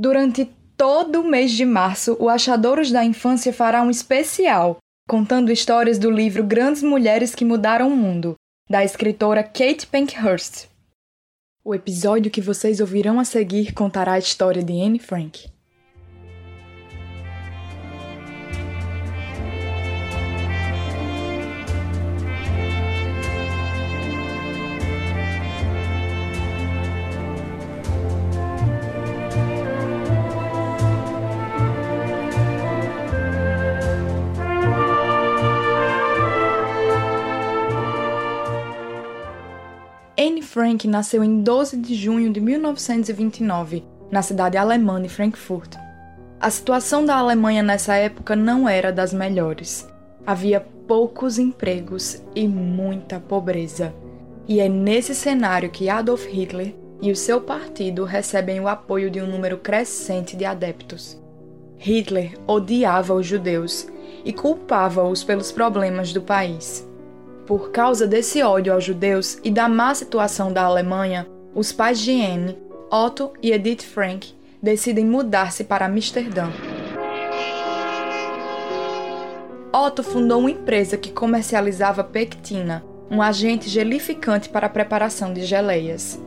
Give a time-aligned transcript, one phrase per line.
[0.00, 0.44] Durante
[0.76, 4.76] todo o mês de março, o Achadouros da Infância fará um especial,
[5.08, 8.36] contando histórias do livro Grandes Mulheres que Mudaram o Mundo,
[8.70, 10.66] da escritora Kate Pankhurst.
[11.64, 15.50] O episódio que vocês ouvirão a seguir contará a história de Anne Frank.
[40.58, 45.76] Frank nasceu em 12 de junho de 1929, na cidade alemã de Frankfurt.
[46.40, 49.88] A situação da Alemanha nessa época não era das melhores.
[50.26, 50.58] Havia
[50.88, 53.94] poucos empregos e muita pobreza.
[54.48, 59.22] E é nesse cenário que Adolf Hitler e o seu partido recebem o apoio de
[59.22, 61.22] um número crescente de adeptos.
[61.76, 63.86] Hitler odiava os judeus
[64.24, 66.87] e culpava-os pelos problemas do país.
[67.48, 72.12] Por causa desse ódio aos judeus e da má situação da Alemanha, os pais de
[72.22, 72.58] Anne,
[72.92, 76.50] Otto e Edith Frank, decidem mudar-se para Amsterdã.
[79.72, 86.20] Otto fundou uma empresa que comercializava pectina, um agente gelificante para a preparação de geleias.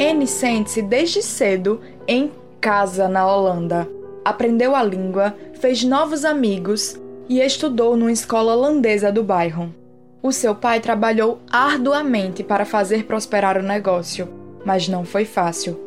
[0.00, 2.30] Anne sente-se desde cedo em
[2.60, 3.88] casa na Holanda.
[4.24, 6.96] Aprendeu a língua, fez novos amigos
[7.28, 9.74] e estudou numa escola holandesa do bairro.
[10.20, 14.28] O seu pai trabalhou arduamente para fazer prosperar o negócio,
[14.64, 15.78] mas não foi fácil.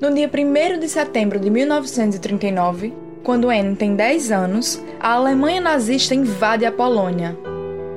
[0.00, 6.14] No dia 1 de setembro de 1939, quando Anne tem 10 anos, a Alemanha nazista
[6.14, 7.36] invade a Polônia.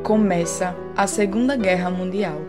[0.03, 2.41] Começa a Segunda Guerra Mundial.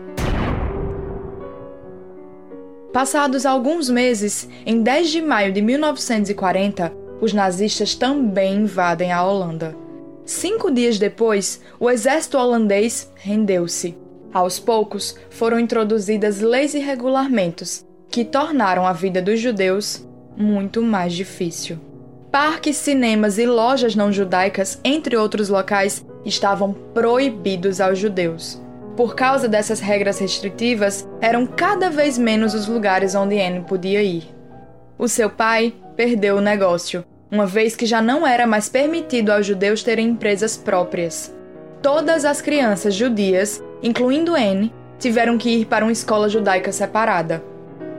[2.91, 6.91] Passados alguns meses, em 10 de maio de 1940,
[7.21, 9.82] os nazistas também invadem a Holanda.
[10.25, 13.97] Cinco dias depois, o exército holandês rendeu-se.
[14.33, 20.07] Aos poucos, foram introduzidas leis e regulamentos que tornaram a vida dos judeus
[20.37, 21.77] muito mais difícil.
[22.31, 28.61] Parques, cinemas e lojas não judaicas, entre outros locais, estavam proibidos aos judeus.
[28.95, 34.23] Por causa dessas regras restritivas, eram cada vez menos os lugares onde Anne podia ir.
[34.97, 39.47] O seu pai perdeu o negócio uma vez que já não era mais permitido aos
[39.47, 41.35] judeus terem empresas próprias.
[41.81, 47.43] Todas as crianças judias, incluindo Anne, tiveram que ir para uma escola judaica separada.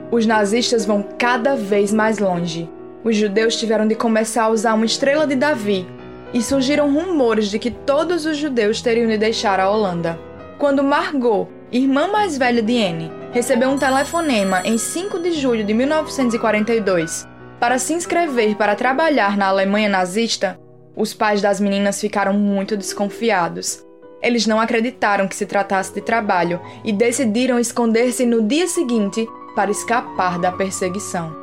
[0.09, 2.69] Os nazistas vão cada vez mais longe.
[3.03, 5.85] Os judeus tiveram de começar a usar uma estrela de Davi,
[6.33, 10.17] e surgiram rumores de que todos os judeus teriam de deixar a Holanda.
[10.57, 15.73] Quando Margot, irmã mais velha de Anne, recebeu um telefonema em 5 de julho de
[15.73, 17.27] 1942,
[17.59, 20.59] para se inscrever para trabalhar na Alemanha nazista,
[20.95, 23.83] os pais das meninas ficaram muito desconfiados.
[24.21, 29.71] Eles não acreditaram que se tratasse de trabalho e decidiram esconder-se no dia seguinte para
[29.71, 31.35] escapar da perseguição.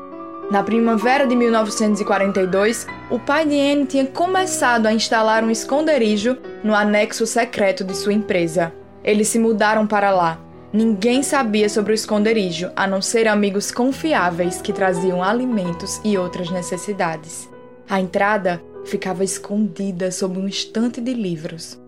[0.51, 6.75] Na primavera de 1942, o pai de Anne tinha começado a instalar um esconderijo no
[6.75, 8.73] anexo secreto de sua empresa.
[9.05, 10.39] Eles se mudaram para lá
[10.73, 16.51] Ninguém sabia sobre o esconderijo, a não ser amigos confiáveis que traziam alimentos e outras
[16.51, 17.47] necessidades.
[17.87, 21.79] A entrada ficava escondida sob um estante de livros.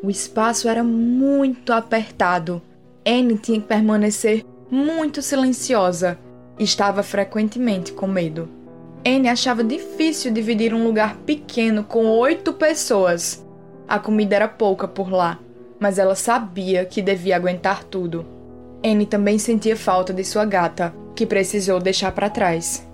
[0.00, 2.62] O espaço era muito apertado.
[3.04, 6.16] Anne tinha que permanecer muito silenciosa
[6.56, 8.48] e estava frequentemente com medo.
[9.04, 13.44] Anne achava difícil dividir um lugar pequeno com oito pessoas.
[13.88, 15.40] A comida era pouca por lá
[15.80, 18.26] mas ela sabia que devia aguentar tudo.
[18.84, 22.86] Anne também sentia falta de sua gata, que precisou deixar para trás.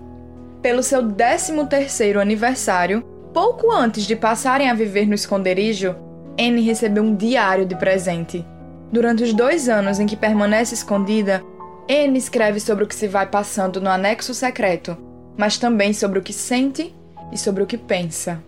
[0.61, 3.03] Pelo seu 13º aniversário,
[3.33, 5.95] pouco antes de passarem a viver no esconderijo,
[6.39, 8.45] Anne recebeu um diário de presente.
[8.91, 11.43] Durante os dois anos em que permanece escondida,
[11.89, 14.97] Anne escreve sobre o que se vai passando no anexo secreto,
[15.37, 16.95] mas também sobre o que sente
[17.31, 18.41] e sobre o que pensa.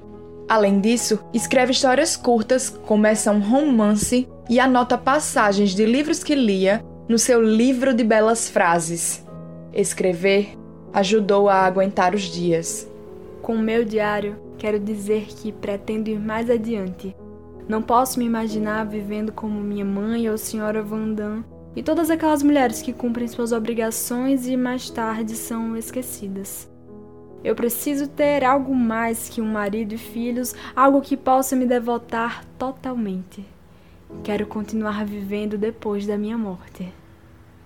[0.50, 6.83] Além disso, escreve histórias curtas, começa um romance e anota passagens de livros que lia
[7.07, 9.25] no seu livro de belas frases.
[9.73, 10.57] Escrever
[10.94, 12.89] ajudou a aguentar os dias.
[13.41, 17.15] Com o meu diário, quero dizer que pretendo ir mais adiante.
[17.67, 21.44] Não posso me imaginar vivendo como minha mãe ou senhora Vandam
[21.75, 26.67] e todas aquelas mulheres que cumprem suas obrigações e mais tarde são esquecidas.
[27.44, 32.44] Eu preciso ter algo mais que um marido e filhos, algo que possa me devotar
[32.57, 33.45] totalmente.
[34.24, 36.92] Quero continuar vivendo depois da minha morte.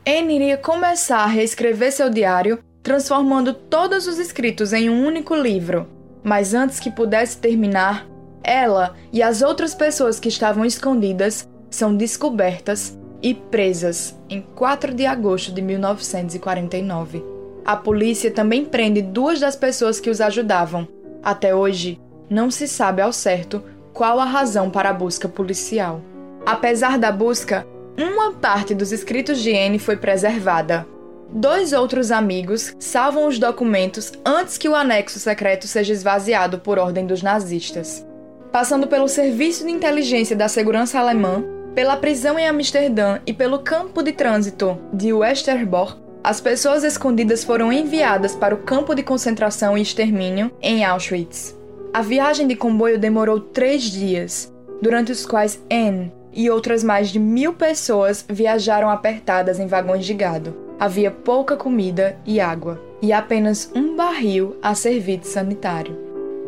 [0.06, 5.88] Anne iria começar a reescrever seu diário transformando todos os escritos em um único livro.
[6.24, 8.08] Mas antes que pudesse terminar,
[8.44, 15.06] ela e as outras pessoas que estavam escondidas são descobertas e presas em 4 de
[15.06, 17.24] agosto de 1949.
[17.64, 20.88] A polícia também prende duas das pessoas que os ajudavam.
[21.22, 22.00] Até hoje,
[22.30, 26.02] não se sabe ao certo qual a razão para a busca policial.
[26.46, 27.66] Apesar da busca,
[27.98, 30.88] uma parte dos escritos de Anne foi preservada.
[31.30, 37.06] Dois outros amigos salvam os documentos antes que o anexo secreto seja esvaziado por ordem
[37.06, 38.06] dos nazistas.
[38.52, 41.44] Passando pelo serviço de inteligência da segurança alemã,
[41.74, 47.72] pela prisão em Amsterdã e pelo campo de trânsito de Westerbork, as pessoas escondidas foram
[47.72, 51.58] enviadas para o campo de concentração e extermínio em Auschwitz.
[51.94, 54.52] A viagem de comboio demorou três dias,
[54.82, 60.14] durante os quais Anne e outras mais de mil pessoas viajaram apertadas em vagões de
[60.14, 60.56] gado.
[60.80, 65.98] Havia pouca comida e água, e apenas um barril a servir de sanitário.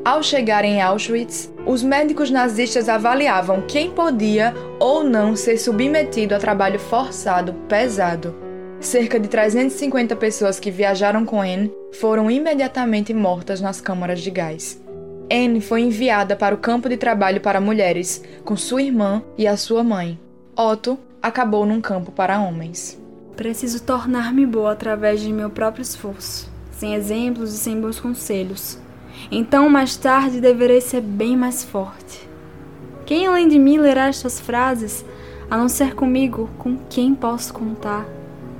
[0.05, 6.39] Ao chegar em Auschwitz, os médicos nazistas avaliavam quem podia ou não ser submetido a
[6.39, 8.35] trabalho forçado pesado.
[8.81, 14.82] Cerca de 350 pessoas que viajaram com Anne foram imediatamente mortas nas câmaras de gás.
[15.33, 19.57] Anne foi enviada para o campo de trabalho para mulheres, com sua irmã e a
[19.57, 20.19] sua mãe.
[20.55, 23.01] Otto acabou num campo para homens.
[23.35, 28.77] Preciso tornar-me boa através de meu próprio esforço, sem exemplos e sem bons conselhos.
[29.31, 32.29] Então, mais tarde, deverei ser bem mais forte.
[33.03, 35.03] Quem além de mim lerá estas frases,
[35.49, 38.05] a não ser comigo, com quem posso contar?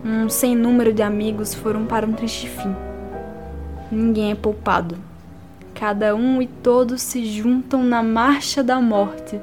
[0.04, 2.76] Um sem número de amigos foram para um triste fim.
[3.92, 5.13] Ninguém é poupado.
[5.84, 9.38] Cada um e todos se juntam na marcha da morte.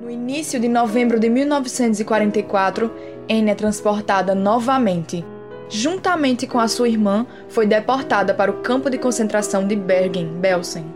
[0.00, 2.88] No início de novembro de 1944,
[3.28, 5.24] Anne é transportada novamente
[5.68, 10.86] juntamente com a sua irmã, foi deportada para o campo de concentração de Bergen-Belsen.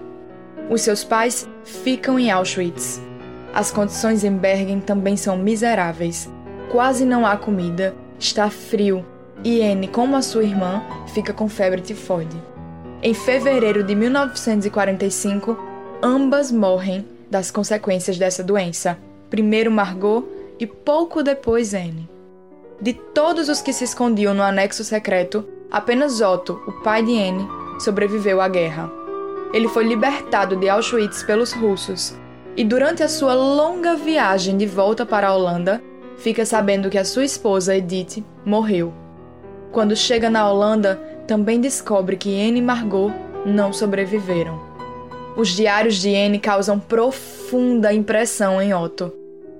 [0.70, 3.02] Os seus pais ficam em Auschwitz.
[3.52, 6.30] As condições em Bergen também são miseráveis.
[6.70, 9.04] Quase não há comida, está frio
[9.42, 12.53] e Anne, como a sua irmã, fica com febre tifoide.
[13.06, 15.58] Em fevereiro de 1945,
[16.02, 18.96] ambas morrem das consequências dessa doença.
[19.28, 20.26] Primeiro Margot
[20.58, 22.08] e pouco depois Anne.
[22.80, 27.46] De todos os que se escondiam no anexo secreto, apenas Otto, o pai de Anne,
[27.78, 28.90] sobreviveu à guerra.
[29.52, 32.14] Ele foi libertado de Auschwitz pelos russos
[32.56, 35.82] e, durante a sua longa viagem de volta para a Holanda,
[36.16, 38.94] fica sabendo que a sua esposa, Edith, morreu.
[39.70, 43.12] Quando chega na Holanda, também descobre que Anne e Margot
[43.44, 44.60] não sobreviveram.
[45.36, 49.12] Os diários de Anne causam profunda impressão em Otto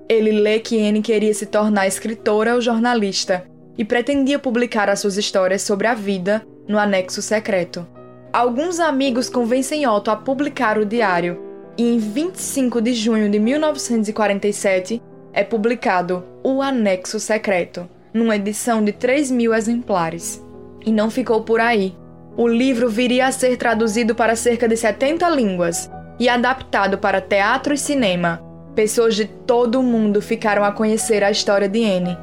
[0.09, 3.45] ele lê que Anne queria se tornar escritora ou jornalista
[3.77, 7.87] e pretendia publicar as suas histórias sobre a vida no anexo secreto.
[8.33, 11.41] Alguns amigos convencem Otto a publicar o diário,
[11.77, 15.03] e em 25 de junho de 1947
[15.33, 20.41] é publicado O Anexo Secreto, numa edição de 3 mil exemplares.
[20.85, 21.97] E não ficou por aí.
[22.37, 27.75] O livro viria a ser traduzido para cerca de 70 línguas e adaptado para teatro
[27.75, 28.45] e cinema,
[28.75, 32.19] Pessoas de todo o mundo ficaram a conhecer a história de Anne.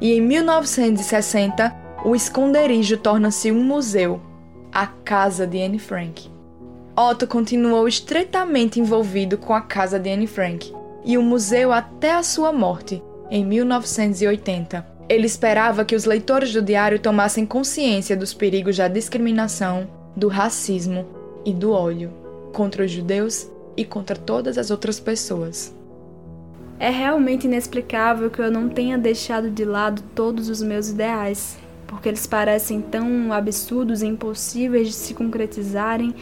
[0.00, 1.74] E em 1960,
[2.04, 4.20] o esconderijo torna-se um museu,
[4.72, 6.30] a casa de Anne Frank.
[6.96, 10.72] Otto continuou estreitamente envolvido com a casa de Anne Frank
[11.04, 14.95] e o museu até a sua morte, em 1980.
[15.08, 21.06] Ele esperava que os leitores do diário tomassem consciência dos perigos da discriminação, do racismo
[21.44, 22.12] e do ódio
[22.52, 25.74] contra os judeus e contra todas as outras pessoas.
[26.78, 32.08] É realmente inexplicável que eu não tenha deixado de lado todos os meus ideais, porque
[32.08, 36.14] eles parecem tão absurdos e impossíveis de se concretizarem.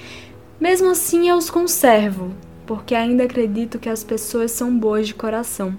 [0.60, 2.32] Mesmo assim, eu os conservo,
[2.66, 5.74] porque ainda acredito que as pessoas são boas de coração.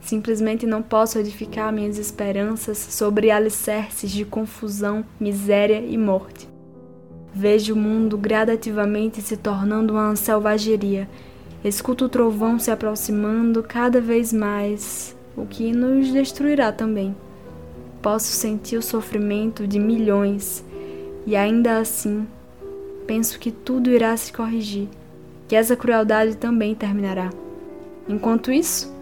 [0.00, 6.48] Simplesmente não posso edificar minhas esperanças sobre alicerces de confusão, miséria e morte.
[7.34, 11.08] Vejo o mundo gradativamente se tornando uma selvageria
[11.64, 17.16] Escuto o trovão se aproximando cada vez mais, o que nos destruirá também.
[18.00, 20.64] Posso sentir o sofrimento de milhões
[21.26, 22.28] e ainda assim
[23.08, 24.86] penso que tudo irá se corrigir,
[25.48, 27.30] que essa crueldade também terminará.
[28.08, 28.94] Enquanto isso,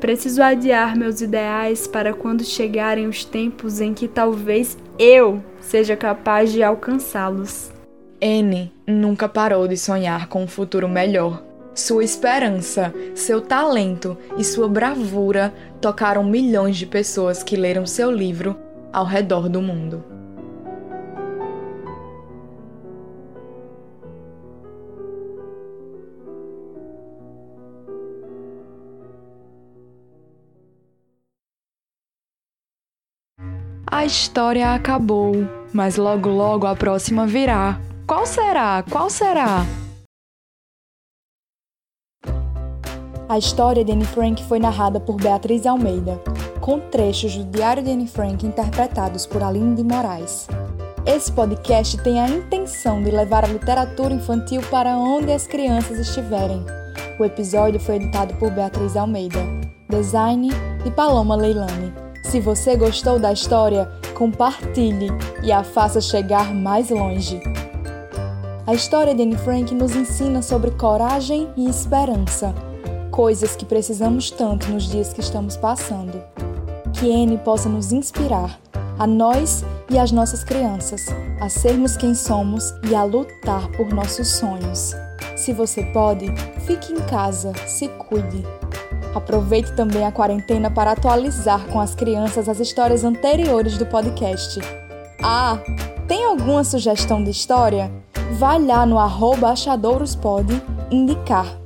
[0.00, 6.52] preciso adiar meus ideais para quando chegarem os tempos em que talvez eu seja capaz
[6.52, 7.70] de alcançá-los.
[8.20, 14.68] N nunca parou de sonhar com um futuro melhor sua esperança, seu talento e sua
[14.68, 18.56] bravura tocaram milhões de pessoas que leram seu livro
[18.92, 20.09] ao redor do mundo.
[34.00, 37.78] A história acabou, mas logo logo a próxima virá.
[38.06, 38.82] Qual será?
[38.90, 39.66] Qual será?
[43.28, 46.18] A história de Anne Frank foi narrada por Beatriz Almeida,
[46.62, 50.48] com trechos do Diário de Anne Frank interpretados por Aline de Moraes.
[51.04, 56.64] Esse podcast tem a intenção de levar a literatura infantil para onde as crianças estiverem.
[57.18, 59.40] O episódio foi editado por Beatriz Almeida,
[59.90, 60.48] design
[60.82, 62.09] de Paloma Leilani.
[62.30, 65.08] Se você gostou da história, compartilhe
[65.42, 67.40] e a faça chegar mais longe.
[68.64, 72.54] A história de Anne Frank nos ensina sobre coragem e esperança
[73.10, 76.22] coisas que precisamos tanto nos dias que estamos passando.
[76.92, 78.58] Que N possa nos inspirar,
[78.96, 81.06] a nós e às nossas crianças,
[81.40, 84.94] a sermos quem somos e a lutar por nossos sonhos.
[85.36, 86.32] Se você pode,
[86.64, 88.44] fique em casa, se cuide.
[89.14, 94.60] Aproveite também a quarentena para atualizar com as crianças as histórias anteriores do podcast.
[95.22, 95.58] Ah,
[96.06, 97.90] tem alguma sugestão de história?
[98.38, 101.59] Vai lá no arroba achadouraspod indicar